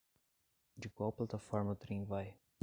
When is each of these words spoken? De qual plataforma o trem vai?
De 0.77 0.89
qual 0.89 1.11
plataforma 1.13 1.73
o 1.73 1.75
trem 1.75 2.03
vai? 2.03 2.35